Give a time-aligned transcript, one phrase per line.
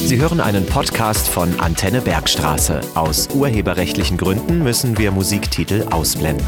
[0.00, 2.80] Sie hören einen Podcast von Antenne Bergstraße.
[2.94, 6.46] Aus urheberrechtlichen Gründen müssen wir Musiktitel ausblenden.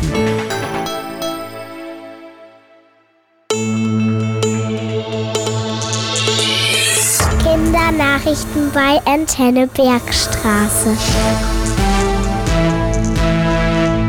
[7.43, 10.97] Kindernachrichten bei Antenne Bergstraße.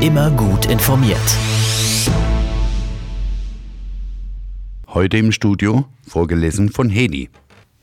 [0.01, 1.17] Immer gut informiert.
[4.87, 7.29] Heute im Studio, vorgelesen von Hedi.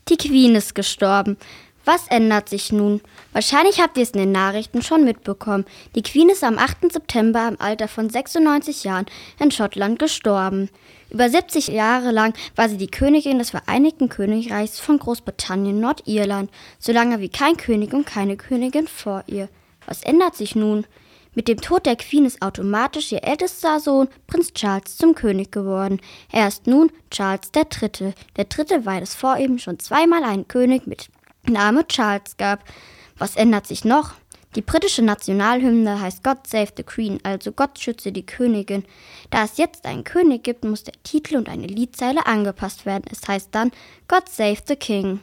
[0.09, 1.37] Die Queen ist gestorben.
[1.85, 2.99] Was ändert sich nun?
[3.31, 5.65] Wahrscheinlich habt ihr es in den Nachrichten schon mitbekommen.
[5.95, 6.91] Die Queen ist am 8.
[6.91, 9.05] September im Alter von 96 Jahren
[9.39, 10.69] in Schottland gestorben.
[11.11, 16.91] Über 70 Jahre lang war sie die Königin des Vereinigten Königreichs von Großbritannien Nordirland, so
[16.91, 19.47] lange wie kein König und keine Königin vor ihr.
[19.85, 20.85] Was ändert sich nun?
[21.35, 26.01] Mit dem Tod der Queen ist automatisch ihr ältester Sohn, Prinz Charles, zum König geworden.
[26.31, 28.13] Er ist nun Charles III.
[28.35, 31.09] Der dritte, weil es vor ihm schon zweimal einen König mit
[31.47, 32.63] Name Charles gab.
[33.17, 34.13] Was ändert sich noch?
[34.55, 38.83] Die britische Nationalhymne heißt God Save the Queen, also Gott schütze die Königin.
[39.29, 43.05] Da es jetzt einen König gibt, muss der Titel und eine Liedzeile angepasst werden.
[43.11, 43.71] Es heißt dann
[44.07, 45.19] God Save the King.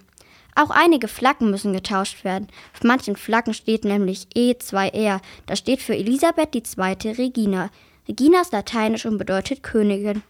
[0.58, 2.48] Auch einige Flaggen müssen getauscht werden.
[2.74, 5.20] Auf manchen Flaggen steht nämlich E2R.
[5.44, 7.12] Das steht für Elisabeth II.
[7.12, 7.70] Regina.
[8.08, 10.22] Regina ist lateinisch und bedeutet Königin.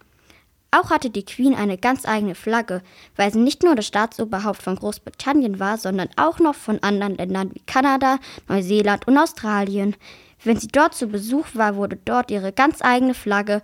[0.69, 2.81] Auch hatte die Queen eine ganz eigene Flagge,
[3.15, 7.51] weil sie nicht nur das Staatsoberhaupt von Großbritannien war, sondern auch noch von anderen Ländern
[7.53, 9.95] wie Kanada, Neuseeland und Australien.
[10.43, 13.61] Wenn sie dort zu Besuch war, wurde dort ihre ganz eigene Flagge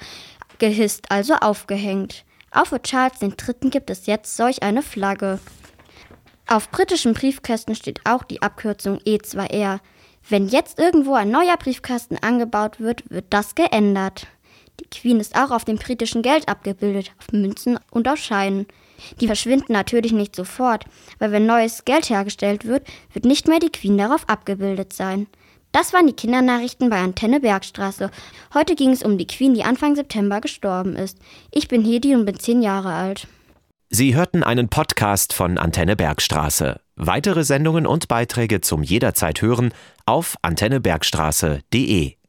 [0.59, 2.23] gehisst, also aufgehängt.
[2.51, 3.69] Auch für Charles III.
[3.69, 5.39] gibt es jetzt solch eine Flagge.
[6.47, 9.79] Auf britischen Briefkästen steht auch die Abkürzung E2R.
[10.29, 14.27] Wenn jetzt irgendwo ein neuer Briefkasten angebaut wird, wird das geändert.
[14.79, 18.67] Die Queen ist auch auf dem britischen Geld abgebildet, auf Münzen und auf Scheinen.
[19.19, 20.85] Die verschwinden natürlich nicht sofort,
[21.19, 25.27] weil wenn neues Geld hergestellt wird, wird nicht mehr die Queen darauf abgebildet sein.
[25.71, 28.11] Das waren die Kindernachrichten bei Antenne Bergstraße.
[28.53, 31.17] Heute ging es um die Queen, die Anfang September gestorben ist.
[31.51, 33.27] Ich bin Hedi und bin zehn Jahre alt.
[33.95, 36.81] Sie hörten einen Podcast von Antenne Bergstraße.
[36.95, 39.71] Weitere Sendungen und Beiträge zum jederzeit hören
[40.07, 42.15] auf antennebergstraße.de.